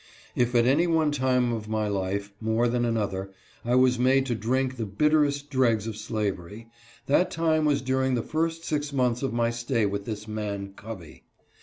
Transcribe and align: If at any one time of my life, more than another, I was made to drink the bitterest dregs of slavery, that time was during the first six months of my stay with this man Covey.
If 0.35 0.55
at 0.55 0.65
any 0.65 0.87
one 0.87 1.11
time 1.11 1.53
of 1.53 1.67
my 1.69 1.87
life, 1.87 2.33
more 2.41 2.67
than 2.67 2.85
another, 2.85 3.29
I 3.63 3.75
was 3.75 3.99
made 3.99 4.25
to 4.25 4.33
drink 4.33 4.77
the 4.77 4.85
bitterest 4.87 5.51
dregs 5.51 5.85
of 5.85 5.95
slavery, 5.95 6.71
that 7.05 7.29
time 7.29 7.65
was 7.65 7.83
during 7.83 8.15
the 8.15 8.23
first 8.23 8.65
six 8.65 8.91
months 8.91 9.21
of 9.21 9.31
my 9.31 9.51
stay 9.51 9.85
with 9.85 10.05
this 10.05 10.27
man 10.27 10.73
Covey. 10.75 11.25